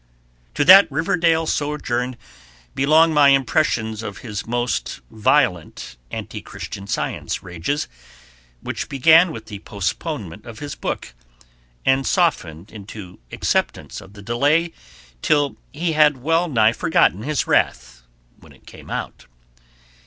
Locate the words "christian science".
6.41-7.43